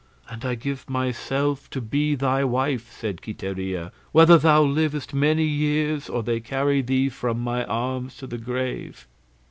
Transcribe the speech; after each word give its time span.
"And 0.31 0.43
I 0.43 0.55
give 0.55 0.89
myself 0.89 1.69
to 1.69 1.79
be 1.79 2.15
thy 2.15 2.43
wife," 2.43 2.91
said 2.91 3.21
Quiteria, 3.21 3.91
"whether 4.11 4.39
thou 4.39 4.63
livest 4.63 5.13
many 5.13 5.45
years, 5.45 6.09
or 6.09 6.23
they 6.23 6.39
carry 6.39 6.81
thee 6.81 7.07
from 7.07 7.39
my 7.39 7.63
arms 7.65 8.17
to 8.17 8.25
the 8.25 8.39
grave." 8.39 9.05